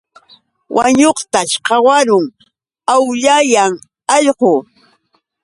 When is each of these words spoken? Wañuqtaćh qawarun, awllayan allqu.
Wañuqtaćh 0.75 1.55
qawarun, 1.67 2.25
awllayan 2.93 3.73
allqu. 4.15 4.51